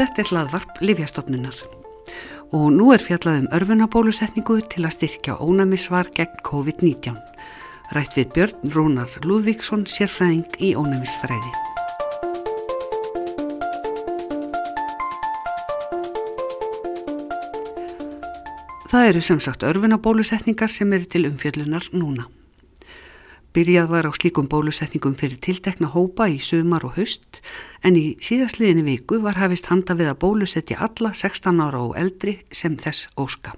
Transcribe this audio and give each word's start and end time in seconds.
Þetta 0.00 0.22
er 0.22 0.28
hlaðvarp 0.30 0.78
Livjastofnunar 0.80 1.56
og 2.56 2.70
nú 2.72 2.86
er 2.94 3.02
fjallað 3.04 3.42
um 3.42 3.48
örfunabólusetningu 3.58 4.54
til 4.72 4.86
að 4.86 4.94
styrkja 4.94 5.34
ónæmisvar 5.44 6.08
gegn 6.16 6.40
COVID-19. 6.46 7.18
Rætt 7.92 8.16
við 8.16 8.32
Björn 8.32 8.72
Rúnar 8.72 9.12
Lúðvíksson, 9.28 9.84
sérfræðing 9.84 10.56
í 10.56 10.72
ónæmisfræði. 10.72 11.52
Það 18.88 19.12
eru 19.12 19.26
sem 19.28 19.44
sagt 19.44 19.68
örfunabólusetningar 19.68 20.72
sem 20.72 20.96
eru 20.96 21.12
til 21.12 21.26
umfjöllunar 21.28 21.92
núna. 21.92 22.30
Byrjað 23.50 23.88
var 23.90 24.06
á 24.06 24.12
slíkum 24.14 24.46
bólusetningum 24.46 25.16
fyrir 25.18 25.40
tiltekna 25.42 25.88
hópa 25.90 26.28
í 26.30 26.36
sumar 26.38 26.84
og 26.86 26.94
haust 26.94 27.40
en 27.82 27.96
í 27.98 28.14
síðastliðinni 28.22 28.84
viku 28.86 29.18
var 29.24 29.40
hafist 29.42 29.66
handa 29.72 29.96
við 29.98 30.12
að 30.12 30.20
bólusetja 30.22 30.78
alla 30.86 31.10
16 31.10 31.58
ára 31.58 31.80
og 31.82 31.96
eldri 31.98 32.36
sem 32.54 32.76
þess 32.78 33.08
óska. 33.18 33.56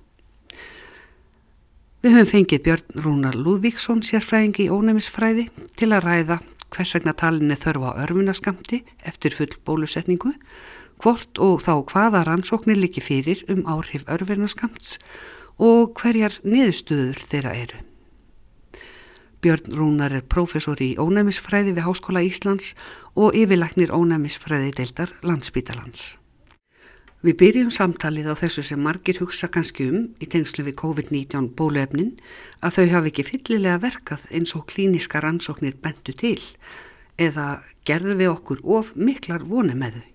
Við 2.03 2.17
höfum 2.17 2.31
fengið 2.33 2.65
Björn 2.65 3.05
Rúnar 3.05 3.37
Lúðvíksson 3.37 4.01
sérfræðing 4.03 4.65
í 4.65 4.71
ónæmisfræði 4.73 5.47
til 5.77 5.93
að 5.93 6.09
ræða 6.09 6.41
hvers 6.73 6.97
vegna 6.97 7.13
talinni 7.13 7.61
þörfa 7.61 7.93
örfunaskamti 8.07 8.81
eftir 9.05 9.37
full 9.37 9.53
bólusetningu 9.67 10.33
hvort 11.05 11.37
og 11.43 11.61
þá 11.63 11.75
hvaða 11.93 12.25
rannsóknir 12.27 12.81
líki 12.81 13.05
fyrir 13.05 13.45
um 13.53 13.67
áhrif 13.69 14.09
örfernaskamts 14.09 14.97
og 15.61 15.93
hverjar 16.01 16.41
niðurstuður 16.43 17.27
þeirra 17.29 17.59
eru. 17.61 17.92
Björn 19.43 19.75
Rúnar 19.75 20.13
er 20.15 20.23
prófessor 20.23 20.79
í 20.79 20.93
ónæmisfræði 21.03 21.73
við 21.75 21.87
Háskóla 21.89 22.21
Íslands 22.23 22.77
og 23.19 23.35
yfirleiknir 23.35 23.91
ónæmisfræði 23.91 24.71
deildar 24.79 25.11
landsbítalands. 25.27 26.13
Við 27.27 27.37
byrjum 27.41 27.73
samtalið 27.75 28.31
á 28.31 28.35
þessu 28.39 28.63
sem 28.67 28.79
margir 28.83 29.19
hugsa 29.19 29.51
kannski 29.51 29.89
um 29.91 30.07
í 30.23 30.29
tengslu 30.31 30.63
við 30.69 30.79
COVID-19 30.79 31.51
bóluefnin 31.59 32.15
að 32.63 32.79
þau 32.79 32.87
hafi 32.95 33.11
ekki 33.11 33.27
fyllilega 33.33 33.83
verkað 33.83 34.31
eins 34.31 34.55
og 34.55 34.69
klíniska 34.71 35.25
rannsóknir 35.27 35.75
bentu 35.83 36.15
til 36.15 36.39
eða 37.19 37.65
gerðu 37.83 38.19
við 38.23 38.33
okkur 38.37 38.63
of 38.79 38.95
miklar 38.95 39.43
voni 39.43 39.75
með 39.75 39.99
þau. 39.99 40.09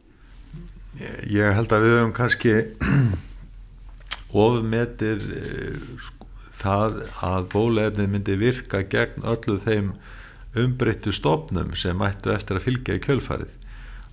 Ég 1.27 1.55
held 1.59 1.75
að 1.75 1.83
við 1.83 1.97
höfum 1.97 2.15
kannski 2.15 2.55
ofmetir 4.47 5.31
eh, 5.35 6.13
það 6.57 7.01
að 7.25 7.49
bólefnið 7.53 8.11
myndi 8.13 8.37
virka 8.41 8.81
gegn 8.91 9.25
öllu 9.27 9.57
þeim 9.63 9.91
umbreyttu 10.57 11.13
stofnum 11.13 11.75
sem 11.77 11.97
mættu 11.97 12.33
eftir 12.33 12.57
að 12.57 12.67
fylgja 12.67 12.97
í 12.97 13.03
kjölfarið. 13.03 13.51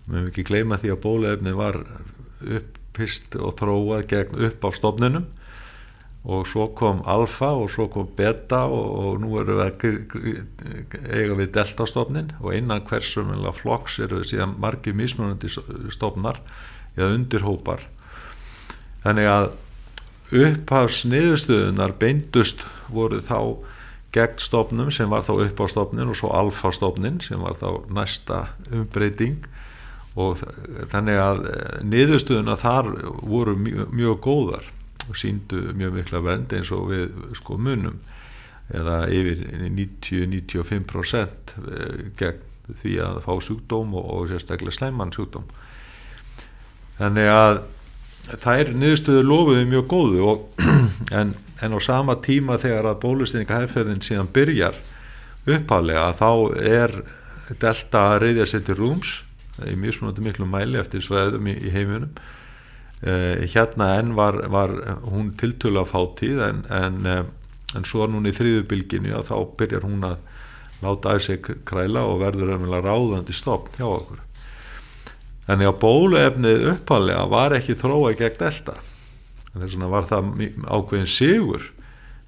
Við 0.04 0.18
höfum 0.18 0.28
ekki 0.30 0.44
gleyma 0.50 0.80
því 0.80 0.92
að 0.92 1.02
bólefnið 1.06 1.56
var 1.60 1.80
uppfyrst 2.58 3.38
og 3.40 3.56
þróað 3.60 4.06
gegn 4.12 4.44
upp 4.50 4.68
á 4.68 4.70
stofnunum 4.76 5.30
og 6.24 6.46
svo 6.48 6.70
kom 6.72 7.02
alfa 7.04 7.50
og 7.52 7.68
svo 7.72 7.86
kom 7.92 8.08
beta 8.16 8.62
og, 8.64 8.84
og 9.04 9.18
nú 9.20 9.34
eru 9.42 9.58
við 9.60 10.06
eiga 11.12 11.36
við 11.36 11.50
deltastofnin 11.52 12.30
og 12.40 12.54
innan 12.56 12.84
hversum 12.88 13.34
flokks 13.58 13.98
eru 14.00 14.22
við 14.22 14.30
síðan 14.32 14.54
margi 14.60 14.94
mismunandi 14.96 15.50
stofnar 15.92 16.40
eða 16.96 17.12
undirhópar 17.18 17.84
þannig 19.04 19.28
að 19.28 19.50
upphafsniðustuðunar 20.32 21.96
beindust 22.00 22.64
voru 22.88 23.20
þá 23.24 23.38
gegn 24.14 24.38
stofnum 24.38 24.92
sem 24.94 25.10
var 25.10 25.24
þá 25.26 25.34
upphástofnin 25.48 26.10
og 26.12 26.18
svo 26.18 26.30
alfastofnin 26.36 27.18
sem 27.24 27.42
var 27.42 27.58
þá 27.58 27.82
næsta 27.92 28.40
umbreyting. 28.70 29.44
Og 30.14 30.38
þannig 30.92 31.18
að 31.18 31.40
eh, 31.50 31.78
niðurstöðuna 31.90 32.54
þar 32.60 32.92
voru 33.26 33.56
mjög, 33.58 33.88
mjög 33.90 34.20
góðar 34.22 34.68
og 35.08 35.18
síndu 35.18 35.72
mjög 35.74 35.98
mikla 35.98 36.20
vernd 36.22 36.54
eins 36.54 36.70
og 36.74 36.92
við 36.92 37.08
sko 37.40 37.58
munum. 37.58 37.98
Eða 38.72 39.02
yfir 39.12 39.42
90-95% 39.66 41.56
eh, 41.58 42.04
gegn 42.20 42.50
því 42.80 42.94
að 43.04 43.18
fá 43.26 43.32
sjúkdóm 43.44 43.92
og, 43.98 44.06
og 44.14 44.30
sérstaklega 44.30 44.78
sleimann 44.78 45.12
sjúkdóm. 45.12 45.50
Þannig 46.96 47.28
að 47.34 47.58
þær 48.24 48.72
niðurstöður 48.72 49.28
lofuði 49.28 49.66
mjög 49.68 49.86
góðu 49.90 50.24
og, 50.30 50.64
en, 51.18 51.34
en 51.62 51.76
á 51.76 51.78
sama 51.84 52.16
tíma 52.24 52.58
þegar 52.62 52.88
að 52.92 53.02
bólustinningaherrferðin 53.04 54.02
síðan 54.04 54.32
byrjar 54.34 54.80
upphálega 55.44 56.08
þá 56.16 56.30
er 56.64 56.96
delta 57.60 58.06
reyðja 58.22 58.62
til 58.64 58.78
rúms 58.78 59.18
í 59.68 59.76
mjög 59.78 59.98
smúnandi 59.98 60.24
miklu 60.24 60.48
mæli 60.48 60.80
eftir 60.80 61.04
sveðum 61.04 61.46
í, 61.52 61.54
í 61.68 61.70
heiminum. 61.70 62.10
Eh, 63.04 63.44
hérna 63.52 63.92
enn 64.00 64.14
var, 64.16 64.40
var 64.50 64.72
hún 65.04 65.30
tiltölu 65.38 65.82
að 65.82 65.90
fá 65.92 66.00
tíð 66.18 66.40
en, 66.48 66.62
en, 66.72 67.00
eh, 67.06 67.76
en 67.76 67.86
svo 67.86 68.08
núna 68.08 68.32
í 68.32 68.36
þrýðubilginu 68.36 69.12
að 69.18 69.28
þá 69.30 69.36
byrjar 69.60 69.84
hún 69.84 70.06
að 70.08 70.16
láta 70.84 71.18
sig 71.22 71.44
kræla 71.68 72.06
og 72.08 72.22
verður 72.24 72.56
ráðandi 72.72 73.36
stopp 73.36 73.70
hjá 73.76 73.86
okkur 73.86 74.23
Þannig 75.44 75.68
að 75.68 75.80
bóluefnið 75.82 76.66
uppalega 76.72 77.24
var 77.28 77.54
ekki 77.58 77.76
þróa 77.76 78.14
gegn 78.16 78.38
delta. 78.40 78.78
Þess 79.54 79.74
vegna 79.76 79.90
var 79.92 80.06
það 80.10 80.30
ákveðin 80.66 81.10
sigur, 81.10 81.66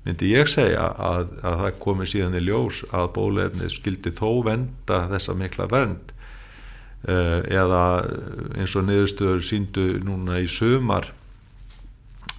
myndi 0.06 0.32
ég 0.34 0.50
segja, 0.50 0.84
að, 1.03 1.32
að 1.43 1.62
það 1.62 1.78
komi 1.82 2.06
síðan 2.06 2.38
í 2.38 2.43
ljós 2.44 2.82
að 2.94 3.09
bóluefnið 3.16 3.72
skildi 3.72 4.12
þó 4.15 4.28
venda 4.47 5.00
þessa 5.10 5.34
mikla 5.34 5.66
vend 5.72 6.12
uh, 7.09 7.41
eða 7.43 7.82
eins 8.60 8.77
og 8.78 8.87
niðurstöður 8.87 9.43
síndu 9.48 9.88
núna 10.06 10.38
í 10.44 10.47
sömar 10.50 11.10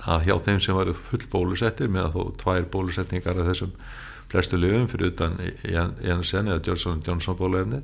að 0.07 0.29
hjá 0.29 0.35
þeim 0.45 0.61
sem 0.63 0.77
varu 0.77 0.93
full 0.95 1.25
bólusettir 1.31 1.91
með 1.91 2.07
að 2.07 2.15
þó 2.15 2.41
tvær 2.43 2.69
bólusetningar 2.71 3.41
af 3.41 3.49
þessum 3.51 3.73
flestu 4.31 4.59
lögum 4.59 4.87
fyrir 4.91 5.11
utan 5.11 5.35
Jensen 5.65 6.47
eða 6.47 6.63
Johnson 6.63 7.03
Johnson 7.03 7.37
bóluefnið 7.39 7.83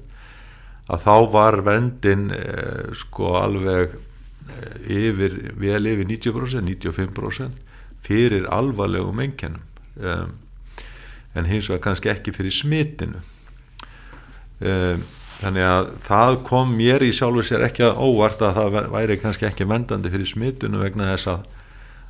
að 0.91 1.05
þá 1.05 1.15
var 1.31 1.59
vendin 1.63 2.29
eh, 2.35 2.91
sko 2.97 3.35
alveg 3.39 3.93
eh, 3.93 5.07
yfir, 5.07 5.37
vel 5.59 5.91
yfir 5.93 6.09
90% 6.09 6.67
95% 6.67 7.61
fyrir 8.03 8.47
alvarlegum 8.51 9.21
engjannum 9.23 9.63
um, 10.03 10.33
en 11.33 11.47
hins 11.47 11.69
vegar 11.71 11.85
kannski 11.87 12.11
ekki 12.11 12.33
fyrir 12.35 12.53
smitinu. 12.53 13.21
Um, 14.63 15.05
þannig 15.39 15.65
að 15.65 15.87
það 16.05 16.37
kom 16.47 16.75
mér 16.77 17.03
í 17.03 17.13
sjálfu 17.15 17.45
sér 17.47 17.65
ekki 17.65 17.85
að 17.87 18.01
óvart 18.03 18.43
að 18.45 18.59
það 18.59 18.77
væri 18.93 19.17
kannski 19.21 19.47
ekki 19.47 19.67
vendandi 19.67 20.11
fyrir 20.13 20.29
smitinu 20.29 20.83
vegna 20.83 21.13
þess 21.13 21.31
að, 21.31 21.47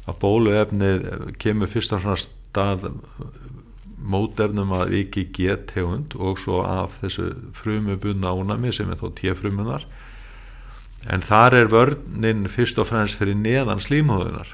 að 0.09 0.19
bóluefnið 0.25 1.07
kemur 1.41 1.71
fyrst 1.71 1.95
og 1.95 2.03
svona 2.03 2.19
stað 2.19 2.89
mótefnum 4.03 4.73
að 4.75 4.93
viki 4.97 5.27
get 5.35 5.67
tegund 5.71 6.15
og 6.19 6.41
svo 6.41 6.61
af 6.67 6.99
þessu 7.01 7.29
frumubunna 7.57 8.33
ánami 8.33 8.73
sem 8.75 8.91
er 8.91 8.99
þó 8.99 9.13
tjefrumunar 9.17 9.85
en 11.13 11.23
þar 11.23 11.57
er 11.61 11.71
vörnin 11.71 12.49
fyrst 12.51 12.79
og 12.79 12.89
fremst 12.91 13.19
fyrir 13.19 13.39
neðan 13.39 13.83
slímhóðunar 13.83 14.51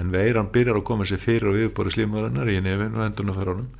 en 0.00 0.12
veiran 0.12 0.52
byrjar 0.52 0.80
að 0.80 0.86
koma 0.90 1.08
sér 1.08 1.22
fyrir 1.22 1.50
og 1.50 1.58
yfirbori 1.60 1.94
slímhóðunar 1.96 2.52
í 2.52 2.60
nefn 2.64 2.96
og 2.96 3.06
endunaförunum 3.08 3.72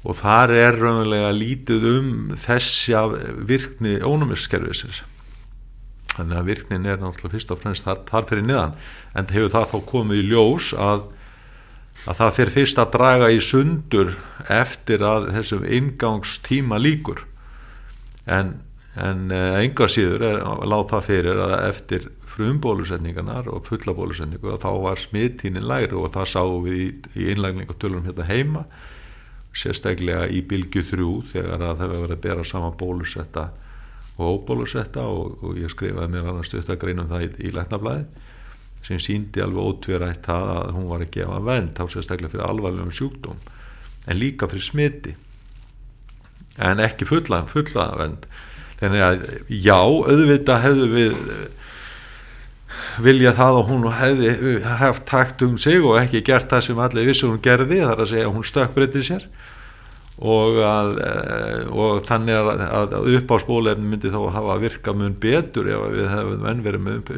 og 0.00 0.16
þar 0.16 0.54
er 0.56 0.78
raunverulega 0.80 1.30
lítið 1.36 1.88
um 1.94 2.12
þessja 2.40 3.06
virkni 3.46 3.98
ónumiskerfisins 4.00 5.02
þannig 6.20 6.40
að 6.40 6.50
virknin 6.50 6.88
er 6.88 7.00
náttúrulega 7.00 7.34
fyrst 7.36 7.54
og 7.54 7.62
fremst 7.62 7.86
þar, 7.86 8.02
þar 8.08 8.28
fyrir 8.28 8.46
neðan. 8.46 8.76
En 9.16 9.30
hefur 9.30 9.52
það 9.54 9.66
þá 9.72 9.78
komið 9.90 10.22
í 10.22 10.28
ljós 10.30 10.70
að 10.74 11.04
að 12.08 12.20
það 12.20 12.34
fyrir 12.38 12.54
fyrst 12.54 12.80
að 12.80 12.92
draga 12.96 13.30
í 13.32 13.40
sundur 13.44 14.14
eftir 14.48 15.04
að 15.04 15.30
þessum 15.36 15.66
ingangstíma 15.66 16.78
líkur 16.80 17.24
en, 18.30 18.54
en 18.96 19.26
enga 19.32 19.86
eh, 19.88 19.92
síður 19.92 20.24
er 20.30 20.40
láta 20.70 20.96
það 20.96 21.08
fyrir 21.10 21.42
að 21.44 21.56
eftir 21.68 22.08
frumbólusetningarnar 22.30 23.50
og 23.52 23.66
fullabólusetningu 23.68 24.56
þá 24.62 24.70
var 24.84 25.02
smittínin 25.02 25.66
læri 25.66 25.98
og 25.98 26.12
það 26.14 26.32
sáum 26.32 26.64
við 26.64 26.78
í, 26.78 26.86
í 27.18 27.28
innlægningatölunum 27.34 28.08
hérna 28.08 28.28
heima 28.30 28.64
sérstaklega 29.56 30.28
í 30.30 30.44
bylgu 30.46 30.84
þrjú 30.86 31.14
þegar 31.32 31.58
að 31.58 31.64
það 31.66 31.84
hefur 31.84 32.04
verið 32.04 32.16
að 32.16 32.24
bera 32.28 32.46
saman 32.46 32.78
bólusetta 32.80 33.48
og 34.20 34.36
óbólusetta 34.36 35.04
og, 35.10 35.40
og 35.42 35.58
ég 35.58 35.72
skrifaði 35.72 36.14
mér 36.14 36.28
annars 36.30 36.50
stutt 36.52 36.70
að 36.70 36.80
greinum 36.84 37.10
það 37.10 37.26
í, 37.26 37.30
í 37.48 37.54
læknablaði 37.56 38.04
sem 38.86 39.00
síndi 39.02 39.42
alveg 39.44 39.72
ótverætt 39.72 40.26
það 40.26 40.52
að 40.56 40.70
hún 40.76 40.86
var 40.90 41.04
að 41.04 41.14
gefa 41.16 41.40
vernd 41.46 41.74
þá 41.76 41.82
sérstaklega 41.92 42.32
fyrir 42.32 42.46
alvarlegum 42.48 42.94
sjúkdóm 42.94 43.40
en 44.06 44.18
líka 44.18 44.48
fyrir 44.50 44.64
smiti. 44.64 45.16
En 46.60 46.80
ekki 46.82 47.06
fulla, 47.08 47.44
fulla 47.48 47.90
vernd. 47.98 48.26
Þannig 48.80 49.04
að 49.04 49.24
já, 49.52 49.76
auðvitað 49.76 50.62
hefðu 50.64 50.86
við 50.94 51.18
vilja 53.04 53.32
það 53.36 53.58
og 53.58 53.68
hún 53.68 53.86
hefði 53.94 54.54
haft 54.80 55.04
takt 55.08 55.44
um 55.44 55.56
sig 55.60 55.84
og 55.84 55.98
ekki 56.00 56.24
gert 56.26 56.50
það 56.50 56.66
sem 56.66 56.80
allir 56.82 57.08
vissu 57.10 57.28
hún 57.28 57.42
gerði 57.44 57.82
þar 57.84 58.02
að 58.04 58.10
segja 58.12 58.28
að 58.28 58.34
hún 58.36 58.48
stökkbreytti 58.48 59.04
sér. 59.06 59.28
Og, 60.20 60.58
að, 60.60 60.98
eh, 61.00 61.60
og 61.72 62.02
þannig 62.04 62.36
að, 62.36 62.64
að 62.76 62.96
upp 63.16 63.30
á 63.32 63.36
spólefni 63.40 63.86
myndi 63.88 64.10
þá 64.12 64.18
hafa 64.34 64.56
virka 64.60 64.92
mun 64.92 65.14
betur 65.16 65.70
ef 65.72 65.86
við 65.94 66.10
hefum 66.12 66.42
enn 66.50 66.60
verið 66.66 66.82
með 66.84 66.98
upp, 67.00 67.12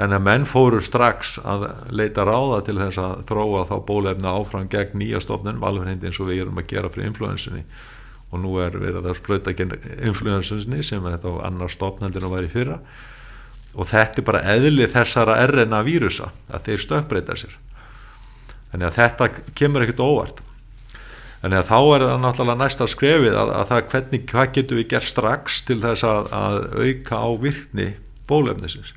en 0.00 0.16
að 0.16 0.24
menn 0.24 0.46
fóru 0.48 0.80
strax 0.84 1.34
að 1.44 1.66
leita 1.92 2.24
ráða 2.24 2.62
til 2.64 2.78
þess 2.78 3.00
að 3.02 3.24
þróa 3.28 3.66
þá 3.68 3.76
bólefna 3.88 4.34
áfram 4.38 4.68
gegn 4.72 4.96
nýja 5.00 5.20
stofnun 5.20 5.60
valverhindi 5.60 6.08
eins 6.08 6.20
og 6.22 6.30
við 6.30 6.44
erum 6.46 6.60
að 6.60 6.70
gera 6.72 6.90
fyrir 6.92 7.10
influensinni 7.10 7.64
og 8.30 8.40
nú 8.40 8.54
er 8.62 8.76
við 8.80 9.00
að 9.00 9.10
spröyta 9.18 9.52
gegn 9.56 9.74
influensinni 10.08 10.84
sem 10.86 11.04
er 11.04 11.18
þetta 11.18 11.34
á 11.34 11.44
annar 11.50 11.72
stofnaldin 11.72 12.28
að 12.28 12.36
væri 12.36 12.52
fyrra. 12.52 12.78
Og 13.74 13.88
þetta 13.90 14.22
er 14.22 14.26
bara 14.26 14.44
eðli 14.54 14.86
þessara 14.90 15.36
RNA 15.46 15.80
vírusa 15.86 16.30
að 16.48 16.68
þeir 16.68 16.84
stökkbreyta 16.86 17.36
sér. 17.38 17.58
Þannig 18.70 18.86
að 18.86 18.96
þetta 19.00 19.28
kemur 19.58 19.84
ekkert 19.84 20.04
óvart. 20.06 20.40
Þannig 21.42 21.58
að 21.58 21.68
þá 21.68 21.78
er 21.80 22.06
það 22.06 22.22
náttúrulega 22.22 22.60
næsta 22.62 22.88
skrefið 22.90 23.36
að, 23.42 23.52
að 23.58 23.68
það 23.70 23.84
hvernig, 23.92 24.24
hvað 24.30 24.54
getur 24.56 24.80
við 24.80 24.88
gert 24.94 25.10
strax 25.10 25.60
til 25.66 25.78
þess 25.82 26.06
að, 26.06 26.32
að 26.40 26.58
auka 26.86 27.20
á 27.20 27.28
virkni 27.44 27.88
bólefnisins 28.30 28.94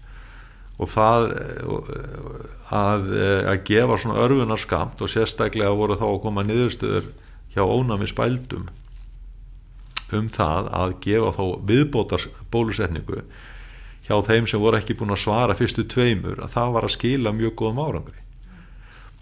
og 0.82 0.90
það 0.90 1.28
að, 2.74 3.10
að 3.52 3.60
gefa 3.68 3.98
svona 4.02 4.24
örfunarskamt 4.26 5.02
og 5.06 5.12
sérstaklega 5.12 5.76
voru 5.78 6.00
þá 6.00 6.08
að 6.10 6.22
koma 6.24 6.46
niðurstöður 6.48 7.12
hjá 7.54 7.62
ónami 7.62 8.10
spældum 8.10 8.72
um 10.14 10.30
það 10.30 10.70
að 10.74 10.96
gefa 11.06 11.32
þá 11.38 11.44
viðbótar 11.70 12.28
bólusetningu 12.54 13.22
hjá 14.08 14.18
þeim 14.28 14.50
sem 14.50 14.62
voru 14.62 14.80
ekki 14.80 14.98
búin 15.00 15.14
að 15.16 15.24
svara 15.24 15.56
fyrstu 15.58 15.86
tveimur 15.90 16.42
að 16.44 16.54
það 16.58 16.76
var 16.76 16.88
að 16.88 16.96
skila 16.98 17.34
mjög 17.36 17.56
góðum 17.62 17.82
árangri. 17.86 18.20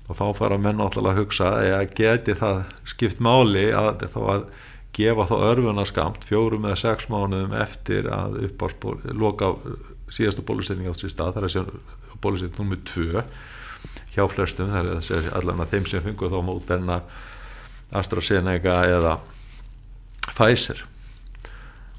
Og 0.10 0.18
þá 0.18 0.26
fara 0.36 0.58
menn 0.60 0.82
áttalega 0.84 1.14
að 1.14 1.22
hugsa 1.22 1.52
eða 1.64 1.84
geti 1.96 2.36
það 2.40 2.64
skipt 2.90 3.22
máli 3.24 3.70
að 3.78 4.08
þá 4.12 4.22
að 4.34 4.48
gefa 4.98 5.28
þá 5.30 5.36
örfunarskamt 5.52 6.26
fjórum 6.28 6.66
eða 6.68 6.80
sex 6.82 7.08
mánuðum 7.12 7.54
eftir 7.62 8.10
að 8.12 8.42
loka 9.16 9.54
síðastu 10.12 10.46
bólusetning 10.46 10.92
á 10.92 10.94
þessi 10.94 11.12
stað 11.14 11.36
þar 11.38 11.48
er 11.48 11.54
þessi 11.56 12.20
bólusetning 12.24 12.60
nummið 12.60 12.86
tvö 12.92 13.26
hjá 14.16 14.24
flestum 14.30 14.72
það 14.72 14.80
er 14.82 15.00
þessi 15.00 15.36
allan 15.40 15.64
að 15.64 15.76
þeim 15.76 15.90
sem 15.90 16.06
fengur 16.06 16.34
þá 16.34 16.40
mót 16.46 16.74
enna 16.76 17.02
AstraZeneca 17.92 18.78
eða 18.88 19.18
Pfizer. 20.32 20.86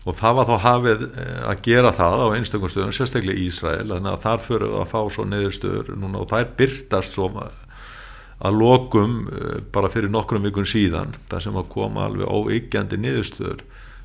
Og 0.03 0.17
það 0.19 0.39
var 0.39 0.49
þá 0.49 0.55
hafið 0.65 1.03
að 1.47 1.61
gera 1.63 1.91
það 1.95 2.23
á 2.27 2.27
einstaklega 2.35 2.73
stöðum, 2.73 2.95
sérstaklega 2.97 3.39
í 3.39 3.45
Ísrael 3.47 3.87
þannig 3.87 4.11
að 4.11 4.25
þar 4.25 4.41
fyrir 4.47 4.73
að 4.81 4.89
fá 4.91 5.01
svo 5.15 5.27
neðurstöður 5.31 5.93
núna 5.95 6.23
og 6.23 6.33
þær 6.33 6.49
byrtast 6.59 7.15
svo 7.15 7.29
að 8.43 8.57
lokum 8.59 9.21
bara 9.75 9.91
fyrir 9.93 10.11
nokkrum 10.11 10.43
vikun 10.49 10.67
síðan 10.67 11.15
það 11.31 11.45
sem 11.45 11.61
að 11.61 11.71
koma 11.71 12.09
alveg 12.09 12.27
óyggjandi 12.27 12.99
niðurstöður 12.99 13.63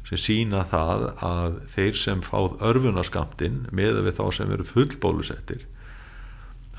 sem 0.08 0.20
sína 0.22 0.64
það 0.72 1.06
að 1.26 1.58
þeir 1.74 1.98
sem 2.00 2.24
fáð 2.24 2.62
örfunaskamtinn 2.70 3.66
með 3.76 4.02
við 4.06 4.20
þá 4.20 4.26
sem 4.38 4.54
eru 4.56 4.68
fullbólusettir 4.68 5.66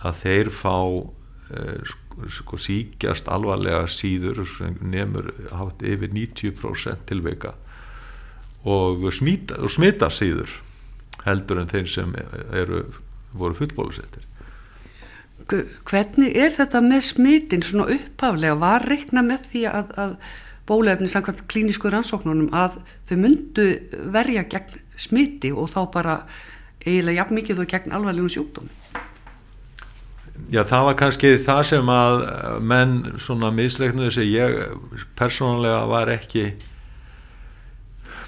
að 0.07 0.21
þeir 0.23 0.51
fá 0.55 0.77
eh, 1.53 1.91
sko 2.39 2.59
síkjast 2.61 3.29
alvarlega 3.31 3.85
síður 3.93 4.41
nefnur 4.81 5.33
haft 5.53 5.85
yfir 5.85 6.15
90% 6.15 7.05
tilveika 7.11 7.55
og 8.69 9.05
smita, 9.15 9.61
og 9.61 9.71
smita 9.71 10.09
síður 10.11 10.57
heldur 11.27 11.61
en 11.61 11.71
þeir 11.71 11.93
sem 11.93 12.17
eru 12.57 12.87
voru 13.37 13.59
fullbólusettir 13.61 14.25
Hvernig 15.49 16.35
er 16.37 16.51
þetta 16.53 16.81
með 16.85 17.05
smitin 17.07 17.63
svona 17.65 17.87
upphaflega? 17.95 18.59
Var 18.59 18.85
reikna 18.91 19.23
með 19.25 19.47
því 19.53 19.63
að, 19.71 19.93
að 19.97 20.17
bólefni 20.69 21.09
samkvæmt 21.11 21.47
klínisku 21.51 21.91
rannsóknunum 21.93 22.53
að 22.57 22.79
þau 23.09 23.17
myndu 23.25 23.69
verja 24.15 24.45
gegn 24.53 24.81
smiti 24.99 25.53
og 25.55 25.71
þá 25.73 25.81
bara 25.95 26.19
eiginlega 26.85 27.23
jafn 27.23 27.39
mikið 27.39 27.63
og 27.65 27.73
gegn 27.73 27.95
alvarlegum 27.97 28.33
sjúkdómi? 28.33 28.75
Já, 30.49 30.63
það 30.65 30.85
var 30.87 30.97
kannski 30.97 31.31
það 31.45 31.63
sem 31.73 31.89
að 31.93 32.23
menn 32.65 32.93
svona 33.21 33.51
misreiknuðu 33.53 34.13
sig. 34.15 34.31
Ég 34.39 35.09
persónulega 35.19 35.83
var 35.91 36.13
ekki 36.15 36.45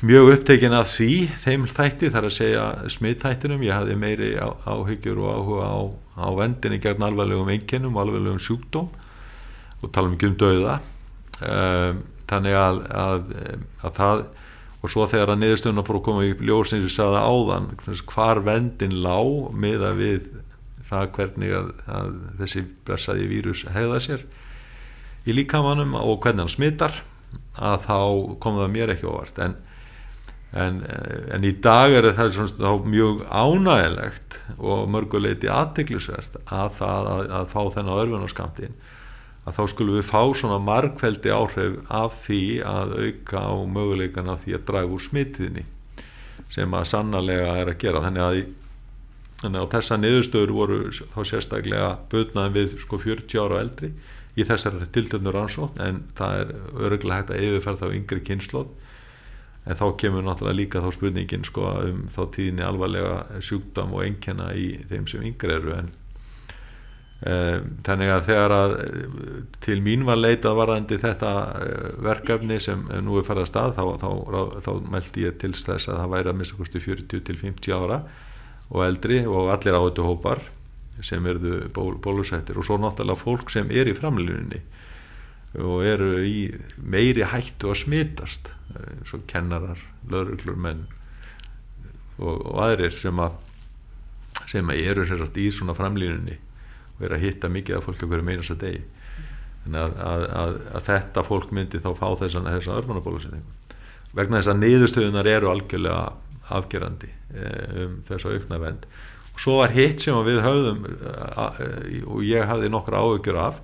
mjög 0.04 0.34
upptekinn 0.34 0.75
af 0.75 0.90
því 0.94 1.14
þeim 1.40 1.66
þætti 1.70 2.10
þar 2.12 2.26
að 2.28 2.37
segja 2.37 2.64
smittþættinum, 2.92 3.64
ég 3.64 3.76
hafði 3.76 3.96
meiri 4.00 4.31
áhyggjur 4.40 5.20
og 5.20 5.32
áhuga 5.37 5.69
á, 5.69 5.78
á 6.25 6.28
vendinni 6.38 6.81
gegn 6.81 7.04
alvarlegum 7.04 7.52
enginnum 7.52 7.96
og 7.96 8.06
alvarlegum 8.06 8.40
sjúkdóm 8.40 8.88
og 9.81 9.92
tala 9.92 10.12
mikið 10.12 10.31
um 10.31 10.38
döða 10.40 10.78
um, 11.40 12.00
þannig 12.30 12.56
að, 12.58 12.80
að, 13.04 13.32
að 13.82 13.96
það 13.98 14.22
og 14.80 14.92
svo 14.92 15.06
þegar 15.10 15.34
að 15.34 15.42
niðurstöðuna 15.42 15.84
fór 15.84 15.98
að 15.98 16.04
koma 16.06 16.24
í 16.24 16.34
ljósins 16.40 16.86
ég 16.86 16.94
sagði 16.94 17.20
áðan 17.20 17.70
hvar 18.08 18.40
vendin 18.46 19.00
lág 19.04 19.50
með 19.52 19.86
að 19.90 19.98
við 20.00 20.28
það 20.90 21.10
hvernig 21.18 21.56
að, 21.58 21.72
að 21.86 22.12
þessi 22.40 22.62
blessaði 22.88 23.26
vírus 23.30 23.64
hegða 23.70 24.00
sér 24.06 24.24
í 25.28 25.36
líkamannum 25.36 25.98
og 26.00 26.22
hvernig 26.24 26.46
hann 26.46 26.54
smittar 26.54 27.02
að 27.60 27.84
þá 27.84 27.98
kom 28.40 28.56
það 28.56 28.72
mér 28.72 28.94
ekki 28.94 29.10
óvart. 29.10 29.42
En 29.44 29.58
En, 30.50 30.80
en 31.30 31.44
í 31.46 31.52
dag 31.62 31.92
er 31.94 32.08
það 32.16 32.32
svona, 32.34 32.72
mjög 32.90 33.20
ánægilegt 33.30 34.38
og 34.58 34.88
mörguleiti 34.90 35.46
aðteglisvert 35.46 36.40
að 36.42 36.72
það 36.80 37.10
að, 37.12 37.20
að 37.38 37.44
fá 37.52 37.60
þennan 37.76 38.00
örfunarskamptin 38.02 38.74
að 39.48 39.56
þá 39.56 39.62
skulum 39.72 39.96
við 39.96 40.08
fá 40.10 40.22
svona 40.37 40.60
margveldi 40.62 41.32
áhrif 41.32 41.76
af 41.88 42.16
því 42.26 42.42
að 42.66 42.94
auka 43.00 43.40
á 43.40 43.52
möguleikan 43.76 44.32
af 44.32 44.44
því 44.44 44.56
að 44.58 44.66
draga 44.69 44.94
úr 44.96 45.04
smittiðni 45.04 45.64
sem 46.50 46.75
að 46.75 46.88
sannarlega 46.90 47.54
er 47.60 47.70
að 47.72 47.78
gera. 47.81 48.02
Þannig 48.04 48.25
að, 48.26 48.40
þannig 49.42 49.62
að 49.62 49.72
þessa 49.76 49.98
niðurstöður 50.00 50.54
voru 50.56 50.81
þá 50.90 51.20
sérstaklega 51.31 51.90
bötnaðin 52.12 52.56
við 52.58 52.76
sko 52.84 53.00
40 53.00 53.44
ára 53.44 53.62
eldri 53.64 53.92
í 54.38 54.46
þessari 54.46 54.88
tiltöndur 54.94 55.40
ansótt 55.40 55.81
en 55.82 56.04
það 56.19 56.42
er 56.42 56.52
öruglega 56.87 57.22
hægt 57.22 57.34
að 57.34 57.46
yfirferða 57.48 57.90
á 57.90 57.96
yngri 57.96 58.22
kynnslóð 58.26 58.69
en 59.66 59.76
þá 59.76 59.87
kemur 60.00 60.25
náttúrulega 60.25 60.56
líka 60.56 60.82
þá 60.84 60.90
spurningin 60.96 61.46
sko 61.46 61.66
um 61.84 62.04
þá 62.12 62.20
tíðinni 62.37 62.64
alvarlega 62.64 63.40
sjúkdám 63.44 63.92
og 63.96 64.04
engjana 64.06 64.52
í 64.56 64.69
þeim 64.90 65.08
sem 65.10 65.26
yngre 65.26 65.58
eru 65.58 65.75
en 65.76 65.90
þannig 67.20 68.11
að 68.14 68.22
þegar 68.31 68.52
að 68.55 68.75
til 69.61 69.75
mín 69.84 70.06
var 70.08 70.17
leitað 70.17 70.55
varandi 70.56 70.96
þetta 71.02 71.32
uh, 71.52 71.82
verkefni 72.00 72.56
sem 72.64 72.87
nú 73.04 73.18
er 73.21 73.26
farið 73.28 73.44
að 73.44 73.50
stað 73.50 73.75
þá, 73.76 73.83
þá, 74.00 74.09
þá, 74.33 74.40
þá 74.64 74.71
meldi 74.94 75.26
ég 75.26 75.37
til 75.42 75.52
þess 75.52 75.90
að 75.90 76.00
það 76.00 76.14
væri 76.14 76.33
að 76.33 76.38
missa 76.40 76.56
kosti 76.56 76.80
40 76.80 77.26
til 77.28 77.37
50 77.42 77.76
ára 77.76 78.00
og 78.71 78.87
eldri 78.87 79.21
og 79.28 79.52
allir 79.52 79.76
áhutu 79.76 80.06
hópar 80.06 80.40
sem 81.04 81.26
erðu 81.28 81.66
ból, 81.76 81.99
bólusættir 82.00 82.56
og 82.56 82.64
svo 82.64 82.80
náttúrulega 82.80 83.21
fólk 83.21 83.52
sem 83.52 83.68
er 83.68 83.92
í 83.92 83.97
framlunni 83.97 84.62
og 85.61 85.85
eru 85.85 86.11
í 86.25 86.49
meiri 86.80 87.26
hættu 87.28 87.73
að 87.73 87.83
smitast 87.83 88.52
og 89.12 89.25
kennarar, 89.28 89.80
lauruglur 90.09 90.56
menn 90.56 90.87
og, 92.16 92.47
og 92.47 92.61
aðrir 92.64 92.94
sem 92.97 93.21
að 93.21 93.37
sem 94.50 94.71
að 94.73 94.87
eru 94.88 95.04
sérsagt 95.04 95.37
í 95.37 95.50
svona 95.52 95.76
framlýnunni 95.76 96.38
eru 97.07 97.16
að 97.16 97.25
hitta 97.26 97.52
mikið 97.52 97.78
af 97.78 97.87
fólk 97.88 98.04
okkur 98.07 98.25
meina 98.26 98.42
þess 98.42 98.57
að 98.57 98.64
degi. 98.64 98.83
Þannig 99.64 99.80
að, 99.85 99.97
að, 100.11 100.26
að, 100.40 100.59
að 100.75 100.85
þetta 100.88 101.25
fólk 101.26 101.54
myndi 101.57 101.80
þá 101.85 101.90
fá 101.99 102.07
þessan 102.23 102.49
þessan 102.49 102.78
örfunabólusinningu 102.80 103.59
vegna 104.16 104.40
þess 104.40 104.50
að 104.50 104.61
niðurstöðunar 104.64 105.30
eru 105.30 105.50
algjörlega 105.50 106.04
afgerandi 106.50 107.11
eh, 107.11 107.83
um 107.85 107.99
þess 108.07 108.26
að 108.26 108.38
aukna 108.38 108.61
vend 108.62 108.87
og 109.30 109.42
svo 109.45 109.59
var 109.61 109.75
hitt 109.75 110.02
sem 110.02 110.16
við 110.26 110.40
höfðum 110.42 110.87
eh, 110.88 112.00
og 112.07 112.25
ég 112.26 112.49
hafði 112.50 112.73
nokkra 112.73 113.02
áökjur 113.04 113.42
af 113.42 113.61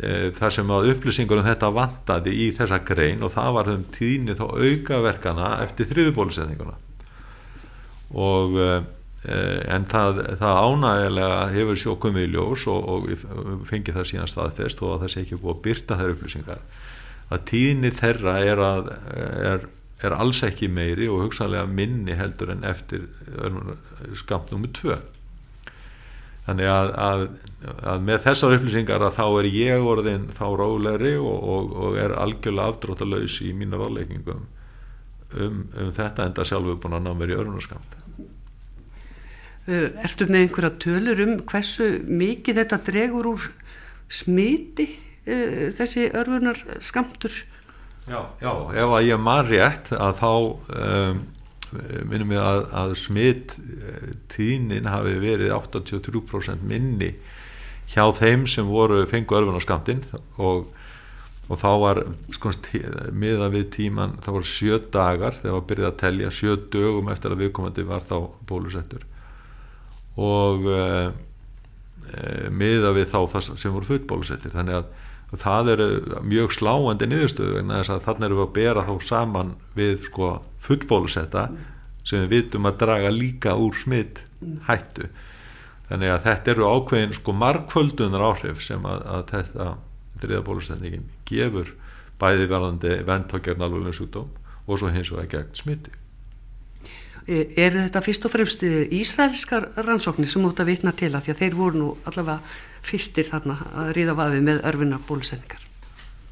þar 0.00 0.54
sem 0.54 0.70
að 0.72 0.86
upplýsingur 0.94 1.42
um 1.42 1.44
þetta 1.44 1.68
vantaði 1.76 2.32
í 2.32 2.44
þessa 2.56 2.78
grein 2.88 3.20
og 3.26 3.34
það 3.34 3.50
var 3.58 3.66
um 3.68 3.82
tíðinni 3.92 4.36
þá 4.38 4.46
aukaverkana 4.48 5.48
eftir 5.66 5.90
þriðubólusetninguna 5.90 6.78
og 8.16 8.56
en 9.20 9.84
það, 9.84 10.22
það 10.40 10.58
ánægilega 10.64 11.40
hefur 11.52 11.76
sjó 11.76 11.96
komið 12.00 12.24
í 12.24 12.30
ljós 12.32 12.62
og, 12.72 12.86
og 12.88 13.66
fengið 13.68 13.98
það 13.98 14.08
síðan 14.08 14.32
staðfest 14.32 14.80
og 14.80 14.94
að 14.94 15.02
það 15.02 15.12
sé 15.12 15.24
ekki 15.24 15.40
búið 15.42 15.52
að 15.52 15.62
byrta 15.66 15.98
þær 16.00 16.14
upplýsingar. 16.14 16.62
Að 17.30 17.44
tíðinni 17.50 17.90
þeirra 17.98 18.38
er 18.48 18.64
að 18.64 18.88
er, 19.50 19.68
er 20.00 20.16
alls 20.16 20.40
ekki 20.48 20.70
meiri 20.72 21.10
og 21.12 21.26
hugsanlega 21.26 21.68
minni 21.68 22.16
heldur 22.16 22.54
en 22.54 22.64
eftir 22.64 23.04
skamt 24.22 24.54
nummið 24.54 24.74
tvö. 24.80 24.98
Þannig 26.46 26.72
að, 26.72 26.94
að, 27.04 27.26
að 27.92 28.04
með 28.08 28.24
þessar 28.24 28.56
upplýsingar 28.56 29.04
að 29.04 29.16
þá 29.20 29.24
er 29.28 29.52
ég 29.52 29.88
orðin 29.92 30.28
þá 30.32 30.46
rálegri 30.56 31.12
og, 31.20 31.48
og, 31.54 31.74
og 31.76 32.00
er 32.00 32.16
algjörlega 32.16 32.72
afdróttalauðs 32.72 33.36
í 33.44 33.52
mínu 33.52 33.84
ráleggingum 33.84 34.46
um, 35.36 35.64
um 35.76 35.92
þetta 35.94 36.30
enda 36.30 36.48
sjálfur 36.48 36.80
búin 36.80 36.96
að 36.96 37.04
ná 37.04 37.12
mér 37.20 37.36
í 37.36 37.42
örunarskamt 37.44 38.00
Ertu 39.68 40.26
með 40.30 40.46
einhverja 40.46 40.70
tölur 40.82 41.20
um 41.26 41.34
hversu 41.50 41.90
mikið 42.08 42.62
þetta 42.62 42.78
dregur 42.86 43.28
úr 43.34 43.50
smiti 44.10 44.88
uh, 44.90 45.68
þessi 45.76 46.08
örfunar 46.16 46.58
skamtur? 46.82 47.34
Já, 48.10 48.24
já, 48.40 48.50
ef 48.74 48.96
að 48.96 49.06
ég 49.06 49.20
man 49.22 49.44
rétt 49.46 49.92
að 49.94 50.16
þá 50.18 50.30
um, 50.32 51.20
minnum 52.10 52.32
við 52.32 52.40
að, 52.42 52.64
að 52.80 52.94
smitt 52.98 53.54
tíðnin 54.32 54.88
hafi 54.90 55.14
verið 55.22 55.52
83% 55.54 56.64
minni 56.66 57.12
hjá 57.90 58.04
þeim 58.16 58.46
sem 58.50 58.66
voru 58.66 59.04
fengu 59.10 59.36
örfunarskamtinn 59.38 60.02
og, 60.42 60.70
og 61.50 61.60
þá 61.60 61.70
var 61.82 62.02
sko 62.34 62.52
miða 63.12 63.50
við 63.54 63.68
tíman 63.76 64.16
þá 64.24 64.30
var 64.38 64.48
sjö 64.48 64.80
dagar 64.92 65.38
þegar 65.38 65.56
var 65.58 65.68
byrjað 65.70 65.92
að 65.92 66.00
telja 66.04 66.34
sjö 66.34 66.58
dögum 66.72 67.10
eftir 67.12 67.34
að 67.34 67.44
viðkomandi 67.44 67.86
var 67.86 68.06
þá 68.10 68.16
bólusettur 68.50 69.06
og 70.18 70.66
uh, 70.66 71.12
miða 72.50 72.94
við 72.96 73.12
þá 73.12 73.20
það 73.34 73.52
sem 73.60 73.74
voru 73.74 73.90
fullbólusettir. 73.92 74.54
Þannig 74.54 74.80
að 74.80 74.88
það 75.38 75.68
eru 75.74 75.88
mjög 76.26 76.54
sláandi 76.56 77.06
niðurstöðu 77.06 77.60
en 77.60 77.74
þess 77.76 77.92
að 77.94 78.06
þannig 78.06 78.26
eru 78.26 78.38
við 78.38 78.46
að 78.46 78.54
bera 78.56 78.86
þá 78.88 78.94
saman 79.06 79.52
við 79.76 80.00
sko 80.08 80.30
fullbólusetta 80.64 81.44
sem 82.06 82.24
við 82.24 82.32
vitum 82.34 82.66
að 82.66 82.80
draga 82.80 83.12
líka 83.14 83.54
úr 83.54 83.76
smitt 83.78 84.24
hættu 84.66 85.06
þannig 85.90 86.14
að 86.14 86.26
þetta 86.26 86.52
eru 86.54 86.66
ákveðin 86.74 87.14
sko 87.14 87.36
markvöldunar 87.36 88.26
áhrif 88.26 88.64
sem 88.64 88.84
að, 88.86 89.06
að 89.06 89.24
þetta 89.30 89.68
þriðabólusetningin 90.24 91.06
gefur 91.30 91.72
bæði 92.20 92.50
verðandi 92.50 92.98
vendtókjarn 93.06 93.64
alveg 93.68 93.96
sjúkdóm 93.96 94.30
og 94.66 94.80
svo 94.80 94.90
hins 94.90 95.12
vegar 95.14 95.30
gegn 95.36 95.54
smitti 95.58 95.94
Er 97.28 97.74
þetta 97.76 98.00
fyrst 98.04 98.24
og 98.26 98.32
fremst 98.32 98.62
Ísraelskar 98.64 99.70
rannsóknir 99.84 100.30
sem 100.30 100.44
út 100.46 100.60
að 100.62 100.72
vitna 100.72 100.92
til 100.96 101.12
að 101.12 101.26
því 101.26 101.34
að 101.34 101.42
þeir 101.42 101.58
voru 101.58 101.80
nú 101.80 101.90
allavega 102.08 102.40
fyrstir 102.86 103.28
þarna 103.28 103.58
að 103.82 103.90
ríða 103.98 104.16
vaðið 104.18 104.46
með 104.46 104.62
örfuna 104.70 105.00
bólusendingar? 105.08 105.66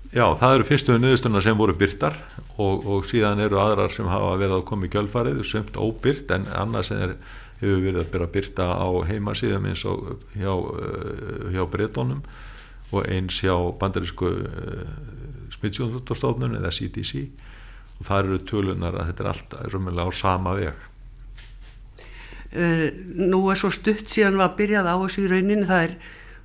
Já, 0.08 0.24
það 0.40 0.54
eru 0.54 0.64
fyrstu 0.64 0.94
niðurstunna 0.96 1.40
sem 1.44 1.58
voru 1.58 1.74
byrtar 1.76 2.14
og, 2.56 2.86
og 2.88 3.04
síðan 3.04 3.42
eru 3.44 3.58
aðrar 3.60 3.92
sem 3.92 4.08
hafa 4.08 4.38
verið 4.40 4.56
að 4.56 4.64
koma 4.70 4.88
í 4.88 4.92
kjölfarið, 4.94 5.42
sumt 5.44 5.76
óbyrt 5.76 6.32
en 6.32 6.46
annað 6.48 6.86
sem 6.88 7.02
er, 7.04 7.12
hefur 7.60 7.82
verið 7.84 8.00
að 8.00 8.08
byrja 8.14 8.28
að 8.28 8.32
byrta 8.38 8.68
á 8.72 8.88
heimasíðum 9.10 9.68
eins 9.68 9.84
og 9.84 10.06
hjá, 10.32 10.54
hjá 11.52 11.60
breytónum 11.68 12.22
og 12.88 13.04
eins 13.04 13.42
hjá 13.44 13.52
bandarísku 13.76 14.32
smittsjónstofnun 15.58 16.56
eða 16.56 16.72
CDC 16.72 17.26
og 17.98 18.06
það 18.06 18.22
eru 18.22 18.38
tölunar 18.46 18.94
að 18.96 19.10
þetta 19.10 19.24
er 19.24 19.30
allt 19.32 19.58
römmulega 19.74 20.08
á 20.08 20.12
sama 20.14 20.54
veg. 20.58 20.86
Uh, 22.48 22.88
Nú 23.28 23.42
er 23.52 23.60
svo 23.60 23.70
stutt 23.74 24.08
síðan 24.08 24.38
var 24.40 24.56
byrjað 24.58 24.88
á 24.88 24.96
þessu 25.02 25.26
í 25.26 25.30
rauninni 25.32 25.68
það 25.68 25.84
er, 25.88 25.94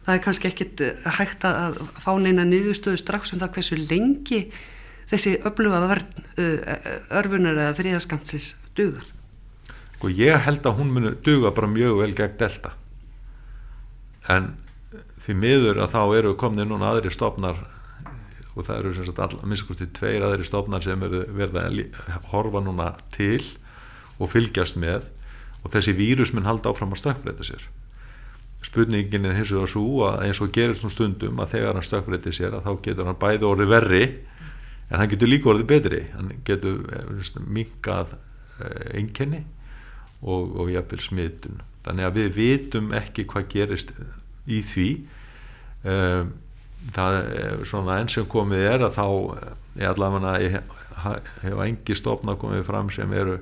það 0.03 0.17
er 0.17 0.23
kannski 0.27 0.51
ekkit 0.51 0.85
hægt 1.19 1.47
að 1.47 1.79
fá 2.03 2.11
neina 2.19 2.45
niðurstöðu 2.47 2.99
strax 2.99 3.33
um 3.33 3.41
það 3.43 3.53
hversu 3.57 3.79
lengi 3.85 4.43
þessi 5.11 5.37
öfluga 5.47 5.81
örfunar 7.13 7.59
eða 7.59 7.75
þriðaskamtsis 7.77 8.53
dugar. 8.75 9.05
Sko 9.97 10.11
ég 10.11 10.41
held 10.43 10.65
að 10.67 10.79
hún 10.79 10.91
muni 10.91 11.13
duga 11.23 11.53
bara 11.55 11.69
mjög 11.71 12.01
vel 12.01 12.13
gegn 12.17 12.37
delta. 12.39 12.73
En 14.31 14.53
því 15.23 15.35
miður 15.39 15.79
að 15.83 15.93
þá 15.93 16.01
eru 16.17 16.33
komni 16.39 16.65
núna 16.67 16.91
aðri 16.91 17.11
stofnar 17.13 17.61
og 18.53 18.67
það 18.67 18.79
eru 18.79 18.93
sem 18.93 19.07
sagt 19.07 19.21
all, 19.23 19.37
minnstakosti 19.41 19.87
tveir 19.97 20.25
aðri 20.25 20.45
stofnar 20.47 20.83
sem 20.85 21.05
eru 21.07 21.23
verða 21.33 21.67
að 21.69 22.27
horfa 22.31 22.61
núna 22.61 22.91
til 23.15 23.41
og 24.21 24.29
fylgjast 24.33 24.77
með. 24.79 25.07
Og 25.63 25.71
þessi 25.73 25.95
vírus 25.97 26.33
mun 26.35 26.45
halda 26.45 26.73
áfram 26.73 26.93
að 26.93 27.01
stökkbreyta 27.01 27.47
sér. 27.47 27.63
Spurningin 28.63 29.25
er 29.27 29.37
hins 29.37 29.51
vegar 29.51 29.71
svo 29.71 30.03
að 30.07 30.27
eins 30.27 30.41
og 30.43 30.53
gerist 30.55 30.83
nú 30.83 30.91
stundum 30.91 31.41
að 31.41 31.55
þegar 31.55 31.79
hann 31.79 31.87
stökkbreytir 31.87 32.35
sér 32.35 32.57
að 32.57 32.67
þá 32.67 32.85
getur 32.85 33.09
hann 33.09 33.19
bæði 33.19 33.47
orðið 33.47 33.73
verri 33.73 34.03
en 34.89 34.99
hann 34.99 35.09
getur 35.11 35.31
líka 35.31 35.51
orðið 35.51 35.69
betri. 35.71 36.03
Hann 36.13 36.31
getur 36.47 36.79
minkað 37.47 38.15
einkenni 38.93 39.43
og, 40.21 40.53
og 40.61 40.71
jafnvel 40.71 41.01
smitun. 41.03 41.61
Þannig 41.83 42.07
að 42.07 42.19
við 42.19 42.29
vitum 42.37 42.93
ekki 42.95 43.25
hvað 43.27 43.49
gerist 43.51 43.91
í 44.47 44.61
því. 44.63 44.89
Um, 45.83 46.31
það 46.91 47.17
er 47.21 47.65
svona 47.67 47.99
enn 48.01 48.11
sem 48.11 48.27
komið 48.29 48.69
er 48.73 48.87
að 48.87 48.97
þá 48.97 49.05
ég 49.79 49.89
allavega 49.89 50.33
ég 50.43 50.57
hef 51.03 51.61
engi 51.65 51.95
stofna 51.97 52.35
komið 52.39 52.65
fram 52.67 52.91
sem 52.93 53.13
eru 53.15 53.39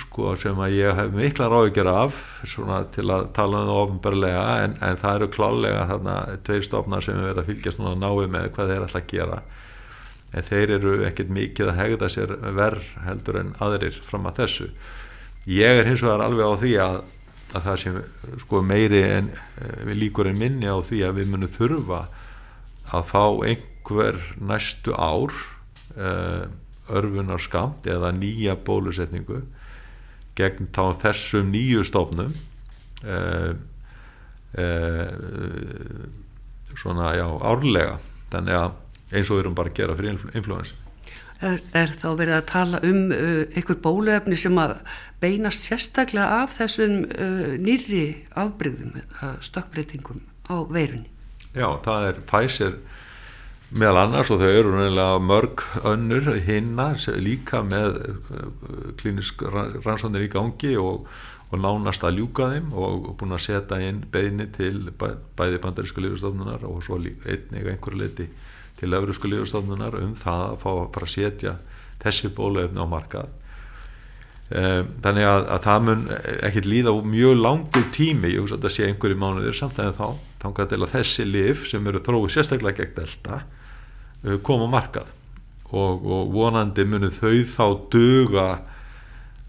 sko 0.00 0.32
sem 0.40 0.58
að 0.64 0.76
ég 0.78 0.96
hef 0.96 1.12
mikla 1.12 1.48
ráðgjör 1.52 1.90
af 1.90 2.20
svona 2.48 2.80
til 2.94 3.04
að 3.12 3.26
tala 3.36 3.60
um 3.60 3.68
það 3.68 3.80
ofinbarlega 3.82 4.44
en, 4.64 4.76
en 4.80 5.00
það 5.00 5.18
eru 5.18 5.28
klálega 5.34 5.84
þarna 5.90 6.14
tveir 6.46 6.64
stofnar 6.64 7.04
sem 7.04 7.18
er 7.18 7.28
verið 7.28 7.42
að 7.42 7.50
fylgjast 7.50 7.82
núna 7.82 7.94
náðu 8.00 8.30
með 8.32 8.48
hvað 8.54 8.72
þeir 8.72 8.86
ætla 8.86 9.02
að 9.02 9.10
gera. 9.12 9.40
En 10.34 10.46
þeir 10.48 10.72
eru 10.78 10.94
ekkert 11.06 11.34
mikið 11.36 11.70
að 11.70 11.80
hegða 11.82 12.10
sér 12.10 12.32
verð 12.56 12.86
heldur 13.04 13.40
en 13.42 13.52
aðrir 13.62 13.98
fram 14.06 14.30
að 14.30 14.40
þessu. 14.40 14.70
Ég 15.52 15.82
er 15.82 15.90
hins 15.90 16.02
vegar 16.02 16.24
alveg 16.24 16.48
á 16.48 16.54
því 16.62 16.72
að, 16.86 16.96
að 17.54 17.66
það 17.68 17.80
sem 17.82 17.98
sko 18.42 18.60
meiri 18.66 19.02
en 19.06 19.30
við 19.86 19.98
líkur 20.02 20.30
en 20.30 20.38
minni 20.40 20.68
á 20.70 20.78
því 20.82 21.02
að 21.06 21.20
við 21.20 21.32
munum 21.32 21.52
þurfa 21.54 22.00
að 22.94 23.06
fá 23.10 23.24
einhver 23.46 24.20
næstu 24.42 24.94
ár 24.94 25.34
uh, 25.96 26.46
örfunar 26.92 27.42
skamt 27.42 27.86
eða 27.88 28.12
nýja 28.16 28.56
bólusetningu 28.66 29.42
gegn 30.36 30.68
þá 30.74 30.98
þessum 31.04 31.52
nýju 31.54 31.84
stofnum 31.86 32.34
uh, 33.06 33.54
uh, 34.58 35.10
svona 36.74 37.12
já 37.14 37.26
árlega. 37.38 38.00
Þannig 38.34 38.58
að 38.58 38.72
eins 39.14 39.28
og 39.30 39.38
við 39.38 39.44
erum 39.44 39.54
bara 39.54 39.70
að 39.70 39.78
gera 39.78 39.94
fyrir 39.98 40.24
influensa 40.34 40.80
Er, 41.42 41.58
er 41.74 41.90
þá 41.90 42.06
verið 42.14 42.36
að 42.36 42.46
tala 42.48 42.78
um 42.86 43.00
uh, 43.12 43.42
einhver 43.52 43.80
bóluefni 43.82 44.36
sem 44.38 44.58
að 44.60 44.76
beinast 45.20 45.66
sérstaklega 45.66 46.42
af 46.44 46.54
þessum 46.60 47.02
uh, 47.10 47.56
nýri 47.60 48.04
afbreyðum, 48.38 49.00
stökkbreytingum 49.44 50.22
á 50.48 50.62
veirunni? 50.70 51.10
Já, 51.54 51.68
það 51.84 52.08
er 52.08 52.20
Pfizer 52.30 52.78
meðal 53.74 54.04
annars 54.04 54.30
og 54.30 54.40
þau 54.42 54.50
eru 54.52 54.72
mörg 55.22 55.62
önnur 55.82 56.30
hinna 56.46 56.92
líka 57.18 57.62
með 57.66 57.98
uh, 57.98 58.48
klínisk 59.00 59.42
rannsónir 59.84 60.28
í 60.28 60.32
gangi 60.32 60.76
og, 60.78 61.08
og 61.50 61.60
nánast 61.60 62.06
að 62.06 62.20
ljúka 62.20 62.52
þeim 62.54 62.72
og, 62.72 63.10
búin 63.18 63.34
að 63.34 63.46
setja 63.48 63.80
inn 63.82 64.04
beini 64.12 64.46
til 64.54 64.92
bæ, 64.94 65.16
bæði 65.38 65.60
bandarísku 65.66 66.04
lífustofnunar 66.04 66.66
og 66.68 66.82
svo 66.86 67.00
einnig 67.02 67.66
einhverju 67.74 68.00
leiti 68.00 68.28
til 68.80 68.96
Európsku 68.96 69.30
lífustofnunar 69.30 69.96
um 70.00 70.12
það 70.18 70.44
að 70.48 70.60
fá 70.64 70.68
að 70.72 70.84
fara 70.96 71.08
að 71.08 71.14
setja 71.14 71.54
þessi 72.04 72.30
bóluefni 72.36 72.84
á 72.84 72.86
markað. 72.88 73.32
Um, 74.54 74.90
þannig 75.02 75.24
að, 75.24 75.46
að 75.54 75.62
það 75.64 75.84
mun 75.86 76.02
ekkert 76.14 76.68
líða 76.68 76.94
mjög 77.14 77.38
langur 77.40 77.86
tími. 77.96 78.34
Ég 78.34 78.44
hugsa 78.44 78.58
að 78.58 78.66
það 78.66 78.74
sé 78.76 78.88
einhverju 78.88 79.20
mánuðir 79.22 79.56
samt 79.56 79.80
en 79.80 79.94
þá 79.96 80.08
til 80.44 80.82
að 80.82 80.90
þessi 80.92 81.24
lif 81.24 81.64
sem 81.70 81.86
eru 81.88 82.02
þróið 82.04 82.34
sérstaklega 82.34 82.82
gegn 82.82 82.96
delta 82.98 83.40
uh, 83.40 84.36
koma 84.44 84.68
markað. 84.70 85.08
Og, 85.74 86.04
og 86.04 86.30
vonandi 86.34 86.84
munu 86.86 87.08
þau 87.10 87.40
þá 87.50 87.66
duga 87.90 88.48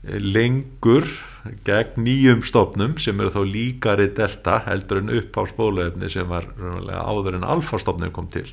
lengur 0.06 1.06
gegn 1.66 2.06
nýjum 2.06 2.42
stofnum 2.46 2.96
sem 3.02 3.20
eru 3.20 3.34
þá 3.34 3.42
líkari 3.50 4.08
delta 4.16 4.60
heldur 4.66 5.02
en 5.02 5.14
uppháðsbóluefni 5.20 6.10
sem 6.14 6.30
var 6.30 6.48
áður 6.56 7.40
en 7.40 7.48
alfastofnum 7.56 8.14
kom 8.16 8.30
til 8.34 8.48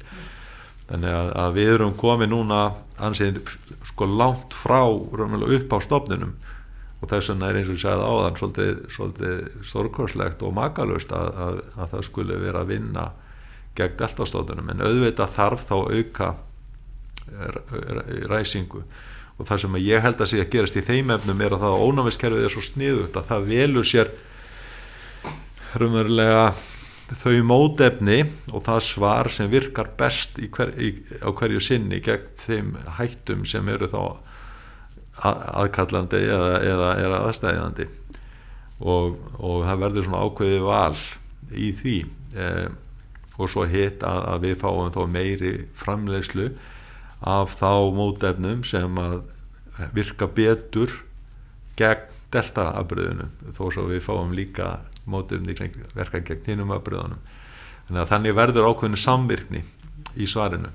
þannig 0.90 1.16
að, 1.16 1.32
að 1.42 1.58
við 1.58 1.74
erum 1.74 1.94
komið 1.98 2.32
núna 2.32 2.62
ansið 3.02 3.40
sko 3.88 4.08
langt 4.08 4.54
frá 4.56 4.82
upp 4.86 5.74
á 5.74 5.78
stofnunum 5.82 6.34
og 7.02 7.10
þess 7.10 7.32
vegna 7.32 7.48
er 7.50 7.58
eins 7.58 7.70
og 7.70 7.76
ég 7.76 7.82
segði 7.82 8.06
áðan 8.06 8.38
svolítið, 8.38 8.82
svolítið 8.94 9.38
stórkorslegt 9.66 10.44
og 10.46 10.54
makalust 10.54 11.14
að, 11.16 11.30
að, 11.46 11.60
að 11.74 11.94
það 11.94 12.04
skulle 12.06 12.40
vera 12.42 12.62
að 12.62 12.74
vinna 12.76 13.06
gegn 13.78 13.96
deltastofnunum 13.98 14.70
en 14.70 14.84
auðvitað 14.86 15.34
þarf 15.38 15.64
þá 15.66 15.76
auka 15.80 16.28
ræsingu. 18.30 18.82
Og 19.40 19.48
það 19.48 19.62
sem 19.62 19.78
ég 19.80 20.04
held 20.04 20.20
að 20.20 20.30
sé 20.30 20.42
að 20.42 20.50
gerast 20.52 20.76
í 20.78 20.84
þeim 20.84 21.14
efnum 21.14 21.40
er 21.42 21.56
að 21.56 21.64
það 21.64 21.76
að 21.76 21.86
ónámiskerfið 21.88 22.46
er 22.46 22.52
svo 22.52 22.64
sniðugt 22.66 23.16
að 23.18 23.30
það 23.30 23.48
velur 23.48 23.88
sér 23.88 24.12
raunverulega 25.72 26.44
þau 27.20 27.38
mótefni 27.46 28.22
og 28.52 28.64
það 28.66 28.84
svar 28.86 29.30
sem 29.32 29.50
virkar 29.52 29.90
best 29.98 30.38
hver, 30.38 30.72
í, 30.78 30.94
á 31.20 31.28
hverju 31.28 31.60
sinni 31.62 32.00
gegn 32.04 32.30
þeim 32.38 32.76
hættum 32.98 33.44
sem 33.48 33.68
eru 33.68 33.88
þá 33.92 34.02
aðkallandi 35.22 36.22
eða, 36.26 36.54
eða, 36.66 36.92
eða 37.02 37.18
aðstæðandi 37.28 37.88
og, 38.82 39.18
og 39.38 39.66
það 39.68 39.82
verður 39.84 40.06
svona 40.08 40.22
ákveði 40.26 40.62
val 40.64 41.02
í 41.52 41.68
því. 41.78 41.98
Eh, 42.32 42.70
og 43.40 43.50
svo 43.50 43.64
hitt 43.68 44.02
að, 44.06 44.20
að 44.32 44.44
við 44.46 44.58
fáum 44.60 44.90
þá 44.92 45.02
meiri 45.10 45.52
framlegslu 45.78 46.50
af 47.22 47.56
þá 47.60 47.92
mótefnum 47.94 48.64
sem 48.66 48.98
að 49.00 49.22
virka 49.94 50.28
betur 50.28 50.92
gegn 51.78 52.08
delta 52.32 52.70
afbröðunum 52.80 53.52
þó 53.52 53.64
svo 53.74 53.86
við 53.90 54.02
fáum 54.06 54.32
líka 54.36 54.78
mótefni 55.04 55.54
verka 55.94 56.22
gegn 56.24 56.46
hinnum 56.46 56.72
afbröðunum 56.72 57.20
þannig 57.86 58.02
að 58.02 58.10
þannig 58.12 58.36
verður 58.38 58.68
ákveðinu 58.70 59.00
samvirkni 59.00 59.62
í 60.16 60.28
svarinu. 60.28 60.72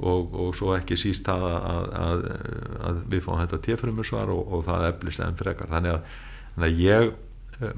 Og, 0.00 0.32
og 0.32 0.54
svo 0.56 0.72
ekki 0.78 0.96
síst 0.96 1.26
það 1.28 1.42
að, 1.50 1.86
að, 2.00 2.22
að 2.88 3.00
við 3.12 3.24
fáum 3.26 3.40
þetta 3.42 3.60
tefrumusvar 3.66 4.32
og, 4.32 4.40
og 4.48 4.64
það 4.64 4.86
eflist 4.88 5.24
enn 5.24 5.36
frekar. 5.36 5.68
Þannig 5.68 5.92
að, 5.92 6.14
þannig 6.54 6.70
að 6.70 6.80
ég 6.80 7.10
eh, 7.60 7.74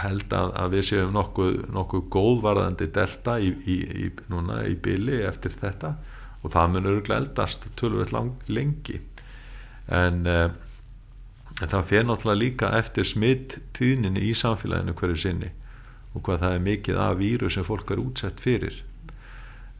held 0.00 0.36
að, 0.38 0.54
við 0.72 0.86
séum 0.88 1.12
nokkuð, 1.12 1.58
nokkuð 1.76 2.06
góðvarðandi 2.16 2.88
delta 2.96 3.36
í, 3.36 3.52
í, 3.68 3.76
í, 4.06 4.08
núna 4.32 4.62
í 4.64 4.78
byli 4.80 5.20
eftir 5.28 5.56
þetta. 5.60 5.92
Og 6.40 6.54
það 6.54 6.72
mun 6.72 6.90
öruglega 6.94 7.20
eldast 7.20 7.68
tölvöld 7.76 8.16
lengi. 8.48 9.02
En, 9.92 10.24
uh, 10.24 10.48
en 11.62 11.70
það 11.72 11.86
fyrir 11.90 12.08
náttúrulega 12.08 12.40
líka 12.42 12.72
eftir 12.76 13.08
smitt 13.08 13.56
tíðninni 13.76 14.26
í 14.28 14.34
samfélaginu 14.36 14.96
hverju 14.96 15.20
sinni 15.22 15.52
og 16.16 16.24
hvað 16.26 16.42
það 16.42 16.56
er 16.56 16.64
mikið 16.66 17.00
af 17.00 17.16
víru 17.20 17.50
sem 17.52 17.64
fólk 17.66 17.90
er 17.92 18.00
útsett 18.00 18.40
fyrir. 18.40 18.78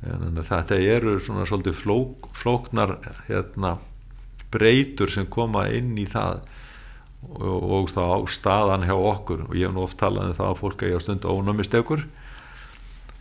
En 0.04 0.37
þetta 0.37 0.76
eru 0.76 1.16
svona 1.21 1.47
svolítið 1.49 1.78
flók, 1.80 2.28
flóknar 2.37 2.99
hérna, 3.30 3.78
breytur 4.52 5.11
sem 5.12 5.26
koma 5.33 5.64
inn 5.73 5.97
í 5.99 6.04
það 6.09 6.45
og, 7.26 7.64
og 7.78 7.88
þá 7.90 8.28
staðan 8.30 8.85
hjá 8.87 8.95
okkur. 8.97 9.47
Og 9.49 9.56
ég 9.56 9.68
hef 9.68 9.75
nú 9.75 9.87
oft 9.87 9.99
talað 10.00 10.30
um 10.30 10.37
það 10.37 10.52
að 10.52 10.61
fólk 10.61 10.85
eigi 10.85 11.00
á 11.00 11.04
stundu 11.06 11.33
ónumist 11.33 11.76
ekkur 11.76 12.04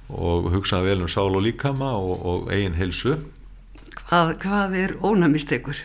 og 0.05 0.51
hugsaði 0.53 0.91
vel 0.91 1.05
um 1.05 1.09
sál 1.09 1.31
og 1.31 1.41
líkama 1.41 1.95
og, 1.97 2.19
og 2.21 2.53
eigin 2.53 2.77
hilsu 2.77 3.15
Hvað, 4.05 4.35
hvað 4.43 4.75
er 4.77 4.91
ónumist 5.01 5.49
ekkur? 5.55 5.79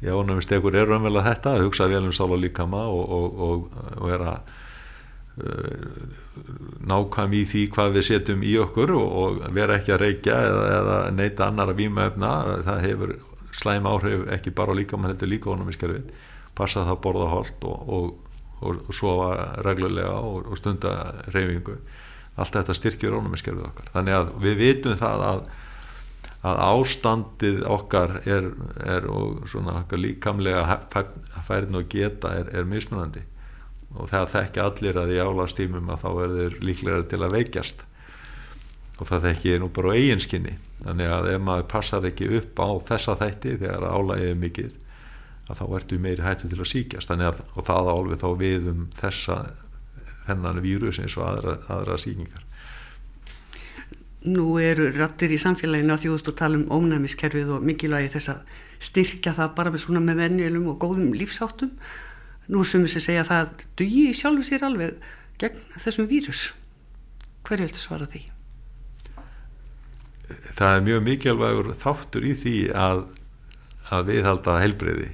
Já, 0.00 0.14
ónumist 0.16 0.52
ekkur 0.56 0.76
er 0.80 0.88
raunverulega 0.88 1.34
þetta 1.34 1.54
að 1.54 1.66
hugsaði 1.66 1.96
vel 1.98 2.08
um 2.08 2.16
sál 2.16 2.30
og 2.32 2.40
líkama 2.40 2.86
og, 2.88 3.40
og 4.00 4.06
vera 4.08 4.36
uh, 4.40 6.06
nákvæm 6.88 7.36
í 7.36 7.42
því 7.50 7.66
hvað 7.74 7.98
við 7.98 8.06
setjum 8.08 8.46
í 8.48 8.54
okkur 8.62 8.94
og 8.96 9.42
vera 9.56 9.76
ekki 9.76 9.92
að 9.96 10.02
reykja 10.06 10.38
eða, 10.46 10.64
eða 10.78 10.96
neyta 11.18 11.50
annar 11.50 11.74
að 11.74 11.82
výma 11.82 12.08
efna 12.08 12.32
það 12.64 12.82
hefur 12.86 13.14
slæm 13.60 13.88
áhrif 13.90 14.26
ekki 14.32 14.54
bara 14.56 14.72
á 14.72 14.78
líkamann 14.78 15.12
heldur 15.12 15.32
líka 15.34 15.52
ónumiskerfið 15.52 16.10
passa 16.56 16.84
það 16.84 16.94
að 16.96 17.02
borða 17.04 17.28
og, 17.36 17.64
og, 17.68 18.12
og, 18.60 18.84
og 18.88 18.94
sofa 18.96 19.30
reglulega 19.66 20.16
og 20.16 20.56
stunda 20.58 20.94
reyfingu 21.34 21.76
allt 22.40 22.56
þetta 22.56 22.76
styrkir 22.76 23.16
ónumiskerfið 23.16 23.66
okkar. 23.68 23.90
Þannig 23.94 24.16
að 24.16 24.30
við 24.44 24.60
vitum 24.60 24.96
það 25.00 25.24
að, 25.26 25.42
að 26.40 26.62
ástandið 26.64 27.60
okkar 27.68 28.16
er, 28.24 28.48
er 28.80 29.06
og 29.12 29.44
svona 29.50 29.82
líkamlega 29.92 30.78
færðin 31.46 31.82
og 31.82 31.90
geta 31.92 32.32
er, 32.38 32.48
er 32.56 32.68
mismunandi. 32.68 33.26
Og 33.98 34.08
það 34.08 34.32
þekki 34.36 34.62
allir 34.64 34.98
að 35.02 35.14
í 35.16 35.20
álastímum 35.20 35.90
að 35.92 36.04
þá 36.04 36.10
verður 36.16 36.58
líklega 36.64 37.06
til 37.10 37.20
að 37.26 37.36
veikjast. 37.36 37.84
Og 39.00 39.08
það 39.08 39.26
þekki 39.28 39.56
nú 39.60 39.70
bara 39.74 39.92
á 39.92 39.98
eiginskinni 39.98 40.56
þannig 40.84 41.12
að 41.12 41.30
ef 41.34 41.42
maður 41.44 41.66
passar 41.72 42.06
ekki 42.08 42.28
upp 42.40 42.60
á 42.60 42.68
þessa 42.88 43.16
þætti 43.20 43.56
þegar 43.60 43.88
álægið 43.90 44.30
er 44.30 44.38
mikið 44.40 44.76
að 45.50 45.58
þá 45.60 45.64
ertu 45.78 45.98
meiri 46.00 46.24
hættu 46.24 46.48
til 46.48 46.60
að 46.60 46.70
síkjast 46.70 47.12
að, 47.12 47.40
og 47.56 47.66
það 47.66 47.90
álvið 47.94 48.22
þá 48.22 48.28
við 48.40 48.68
um 48.70 48.84
þessa 48.96 49.36
þennan 50.28 50.62
vírus 50.64 51.00
eins 51.02 51.16
og 51.18 51.26
aðra, 51.26 51.56
aðra 51.72 51.98
síkingar 52.00 52.46
Nú 54.28 54.58
eru 54.60 54.90
rattir 54.92 55.32
í 55.32 55.38
samfélaginu 55.40 55.94
að 55.94 56.02
þjóðust 56.04 56.28
og 56.28 56.36
tala 56.36 56.58
um 56.60 56.66
ónæmiskerfið 56.68 57.54
og 57.56 57.64
mikilvægi 57.64 58.12
þess 58.16 58.32
að 58.34 58.58
styrkja 58.90 59.32
það 59.38 59.54
bara 59.56 59.72
með 59.72 59.84
svona 59.86 60.02
með 60.04 60.20
venjulum 60.24 60.66
og 60.72 60.80
góðum 60.82 61.14
lífsáttum 61.16 61.72
nú 62.52 62.64
sem 62.66 62.84
við 62.84 62.98
segja 62.98 63.22
að 63.24 63.30
það 63.30 63.64
dugi 63.80 64.04
sjálfu 64.18 64.44
sér 64.44 64.66
alveg 64.68 65.08
gegn 65.40 65.62
þessum 65.78 66.10
vírus. 66.10 66.42
Hverju 67.48 67.64
heldur 67.64 67.80
svara 67.80 68.10
því? 68.10 68.22
Það 70.58 70.74
er 70.74 70.84
mjög 70.86 71.02
mikilvægur 71.06 71.72
þáttur 71.80 72.26
í 72.28 72.34
því 72.38 72.56
að, 72.76 73.04
að 73.88 74.12
viðhalda 74.12 74.60
helbreyði 74.60 75.08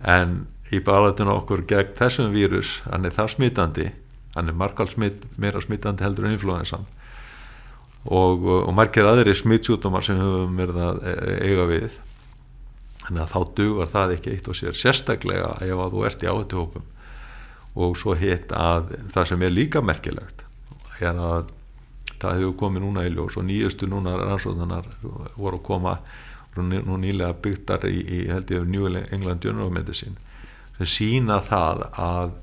en 0.00 0.46
í 0.74 0.80
baratun 0.84 1.30
okkur 1.32 1.64
gegn 1.68 1.96
þessum 1.98 2.32
vírus 2.34 2.78
hann 2.86 3.06
er 3.06 3.14
það 3.14 3.34
smittandi 3.34 3.88
hann 4.34 4.50
er 4.50 4.56
markald 4.56 4.92
smitt, 4.92 5.24
meira 5.36 5.60
smittandi 5.62 6.04
heldur 6.04 6.28
en 6.28 6.36
influensan 6.36 6.86
og, 8.06 8.46
og 8.46 8.70
margir 8.76 9.08
aðri 9.08 9.34
smittsjútumar 9.36 10.04
sem 10.06 10.20
höfum 10.20 10.60
verið 10.60 10.80
að 10.84 11.00
e, 11.02 11.16
eiga 11.48 11.66
við. 11.68 11.98
Þannig 13.02 13.22
að 13.24 13.32
þá 13.32 13.54
dugar 13.58 13.92
það 13.92 14.14
ekki 14.16 14.34
eitt 14.34 14.48
og 14.48 14.58
sér 14.58 14.78
sérstaklega 14.78 15.52
ef 15.64 15.82
að 15.84 15.94
þú 15.94 16.04
ert 16.08 16.24
í 16.24 16.30
áhættuhópum. 16.30 16.88
Og 17.78 17.94
svo 17.98 18.14
hitt 18.18 18.52
að 18.56 18.92
það 19.14 19.30
sem 19.32 19.44
er 19.46 19.54
líka 19.54 19.82
merkilegt 19.84 20.44
er 20.98 21.18
að 21.22 21.52
það 22.18 22.40
hefur 22.40 22.56
komið 22.58 22.82
núna 22.82 23.04
í 23.06 23.12
ljós 23.14 23.36
og 23.38 23.46
nýjustu 23.46 23.86
núna 23.86 24.16
rannsóðanar 24.18 24.88
voru 25.36 25.60
að 25.60 25.66
koma 25.68 25.98
nú 26.58 26.98
nýlega 26.98 27.36
byggtar 27.38 27.86
í, 27.86 28.00
í 28.02 28.18
held 28.26 28.50
ég 28.50 28.66
New 28.66 28.88
England 28.88 29.44
Journal 29.44 29.68
of 29.68 29.74
Medicine 29.76 30.16
sem 30.78 30.90
sína 30.90 31.38
það 31.44 31.84
að, 31.94 32.34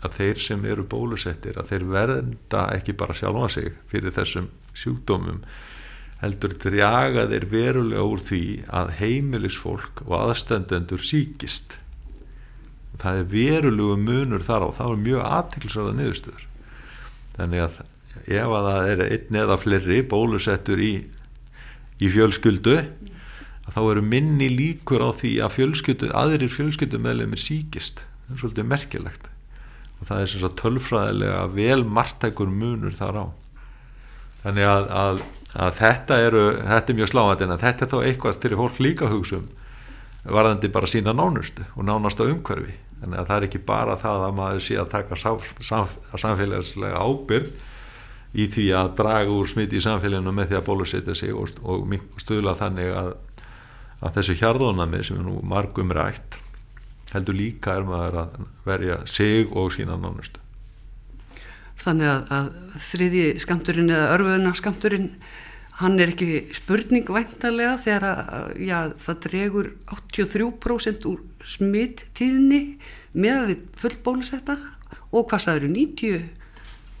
að 0.00 0.16
þeir 0.16 0.42
sem 0.46 0.64
eru 0.64 0.86
bólusettir 0.88 1.60
að 1.60 1.72
þeir 1.72 1.86
verða 1.92 2.64
ekki 2.76 2.96
bara 2.96 3.16
sjálfa 3.16 3.50
sig 3.58 3.76
fyrir 3.92 4.14
þessum 4.16 4.48
sjúkdómum 4.78 5.42
heldur 6.22 6.54
draga 6.62 7.26
þeir 7.30 7.46
verulega 7.50 8.02
úr 8.06 8.20
því 8.22 8.42
að 8.70 8.92
heimilisfólk 9.00 10.04
og 10.06 10.18
aðstendendur 10.20 11.02
síkist 11.02 11.78
það 13.02 13.18
er 13.18 13.30
verulegu 13.32 13.96
munur 13.98 14.44
þar 14.46 14.68
á 14.68 14.76
það 14.76 14.92
er 14.92 15.02
mjög 15.06 15.24
aðtilsverða 15.26 15.94
niðurstöður. 15.98 16.44
Þannig 17.38 17.64
að 17.64 17.80
ef 18.22 18.54
að 18.58 18.68
það 18.68 18.90
er 18.92 19.02
einn 19.08 19.38
eða 19.42 19.58
fleiri 19.58 19.98
bólusettur 20.12 20.82
í, 20.82 20.92
í 21.98 22.12
fjölskyldu 22.12 22.78
þá 23.72 23.80
eru 23.82 24.02
minni 24.04 24.50
líkur 24.52 25.00
á 25.00 25.10
því 25.16 25.36
að 25.42 25.54
fjölskyldu, 25.56 26.10
aðrir 26.12 26.52
fjölskyldu 26.52 27.00
meðlefnir 27.00 27.40
síkist 27.40 28.02
það 28.26 28.34
er 28.34 28.42
svolítið 28.42 28.68
merkilegt. 28.68 29.28
Og 30.00 30.08
það 30.10 30.22
er 30.22 30.32
sagt 30.32 30.58
tölfræðilega 30.60 31.42
vel 31.56 31.82
margtækur 31.86 32.50
munur 32.52 32.94
þar 32.98 33.18
á 33.22 33.24
þannig 34.42 34.68
að, 34.68 34.86
að, 35.02 35.24
að 35.66 35.74
þetta 35.80 36.20
eru 36.26 36.44
þetta 36.60 36.92
er 36.92 36.98
mjög 37.00 37.10
sláðandi 37.12 37.48
en 37.48 37.58
þetta 37.64 37.84
er 37.86 37.92
þá 37.92 37.98
eitthvað 38.02 38.40
til 38.42 38.54
fólk 38.60 38.80
líka 38.82 39.10
hugsum 39.12 39.50
varðandi 40.22 40.70
bara 40.72 40.90
sína 40.90 41.14
nánustu 41.16 41.64
og 41.74 41.86
nánasta 41.86 42.28
umhverfi. 42.30 42.76
Þannig 43.02 43.18
að 43.18 43.28
það 43.28 43.36
er 43.36 43.46
ekki 43.48 43.60
bara 43.66 43.98
það 43.98 44.24
að 44.28 44.36
maður 44.38 44.62
sé 44.62 44.76
að 44.78 44.92
taka 44.92 45.18
samf 45.18 45.48
samf 45.66 45.96
samfélagslega 46.14 47.00
ábyrg 47.02 47.50
í 48.32 48.46
því 48.48 48.68
að 48.78 48.92
draga 49.00 49.34
úr 49.34 49.50
smitt 49.50 49.74
í 49.74 49.82
samfélaginu 49.82 50.32
með 50.32 50.52
því 50.52 50.58
að 50.60 50.68
bólusetja 50.68 51.16
sig 51.18 51.34
og, 51.34 51.56
og 51.66 52.22
stuðla 52.22 52.54
þannig 52.60 52.94
að 52.96 53.10
að 54.02 54.16
þessu 54.18 54.38
hjarðónami 54.40 55.02
sem 55.06 55.18
er 55.20 55.26
nú 55.26 55.40
margum 55.46 55.92
rætt 55.94 56.38
heldur 57.12 57.36
líka 57.38 57.76
er 57.78 57.86
maður 57.86 58.22
að 58.24 58.38
verja 58.66 59.02
sig 59.06 59.52
og 59.52 59.70
sína 59.74 59.98
nánustu 60.00 60.41
Þannig 61.82 62.10
að, 62.10 62.26
að 62.36 62.50
þriði 62.90 63.24
skamturinn 63.42 63.90
eða 63.90 64.10
örföðuna 64.16 64.52
skamturinn 64.58 65.08
hann 65.80 65.98
er 66.02 66.12
ekki 66.12 66.28
spurning 66.54 67.08
væntalega 67.10 67.78
þegar 67.82 68.06
að 68.10 68.52
já, 68.62 68.76
það 69.02 69.22
dregur 69.26 69.70
83% 69.90 71.08
úr 71.10 71.24
smitt 71.48 72.04
tíðni 72.18 72.62
með 73.16 73.48
við 73.50 73.66
full 73.82 73.96
bólusetta 74.04 74.56
og 75.10 75.26
hvað 75.30 75.46
það 75.48 75.58
eru 75.58 75.72
90 75.72 76.22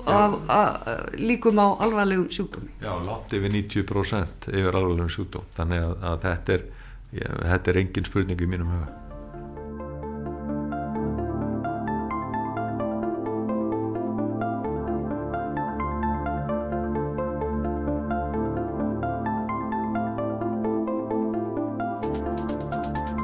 af, 0.02 0.36
að, 0.50 1.02
líkum 1.20 1.60
á 1.62 1.66
alvarlegum 1.84 2.30
sjúkdóm 2.32 2.66
Já, 2.82 2.90
látt 3.06 3.36
yfir 3.36 3.54
90% 3.54 4.48
yfir 4.50 4.72
alvarlegum 4.74 5.12
sjúkdóm 5.14 5.46
þannig 5.54 5.84
að, 5.86 5.98
að 6.10 6.24
þetta 6.26 6.56
er 6.56 6.70
Ég, 7.12 7.28
þetta 7.28 7.72
er 7.72 7.78
engin 7.82 8.06
spurning 8.08 8.40
í 8.40 8.46
mínum 8.48 8.70
huga 8.72 8.86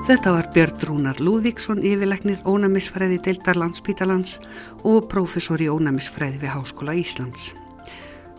Þetta 0.09 0.31
var 0.33 0.47
Björn 0.55 0.79
Rúnar 0.89 1.19
Lúðvíksson 1.21 1.83
yfirleiknir 1.85 2.39
ónæmisfræði 2.49 3.19
deildar 3.27 3.59
landsbítalans 3.61 4.39
og 4.89 5.05
prófessor 5.13 5.61
í 5.61 5.69
ónæmisfræði 5.69 6.41
við 6.41 6.55
Háskóla 6.55 6.95
Íslands. 6.97 7.51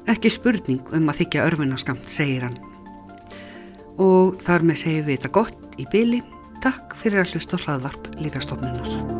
Ekki 0.09 0.33
spurning 0.33 0.89
um 0.97 1.13
að 1.13 1.21
þykja 1.21 1.45
örfunaskamt, 1.51 2.09
segir 2.09 2.47
hann 2.47 2.57
og 3.99 4.39
þar 4.41 4.65
með 4.65 4.81
segjum 4.81 5.09
við 5.11 5.17
þetta 5.19 5.35
gott 5.37 5.77
í 5.77 5.85
byli. 5.93 6.23
Takk 6.63 6.97
fyrir 6.97 7.21
að 7.21 7.35
hlusta 7.35 7.61
hlaðvarp 7.61 8.13
Lífjastofnunar. 8.17 9.18